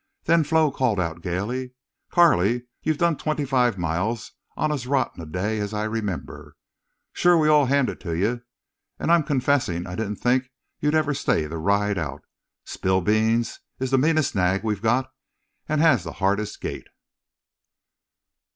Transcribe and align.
Then 0.23 0.43
Flo 0.43 0.71
called 0.71 0.99
out 0.99 1.21
gayly: 1.21 1.73
"Carley, 2.09 2.63
you've 2.81 2.97
done 2.97 3.17
twenty 3.17 3.45
five 3.45 3.77
miles 3.77 4.31
on 4.57 4.71
as 4.71 4.87
rotten 4.87 5.21
a 5.21 5.27
day 5.27 5.59
as 5.59 5.75
I 5.75 5.83
remember. 5.83 6.55
Shore 7.13 7.37
we 7.37 7.47
all 7.47 7.67
hand 7.67 7.87
it 7.87 7.99
to 7.99 8.17
you. 8.17 8.41
And 8.97 9.11
I'm 9.11 9.21
confessing 9.21 9.85
I 9.85 9.93
didn't 9.93 10.15
think 10.15 10.49
you'd 10.79 10.95
ever 10.95 11.13
stay 11.13 11.45
the 11.45 11.59
ride 11.59 11.99
out. 11.99 12.23
Spillbeans 12.65 13.59
is 13.77 13.91
the 13.91 13.99
meanest 13.99 14.33
nag 14.33 14.63
we've 14.63 14.81
got 14.81 15.11
and 15.69 15.81
he 15.81 15.85
has 15.85 16.03
the 16.03 16.13
hardest 16.13 16.59
gait." 16.61 16.87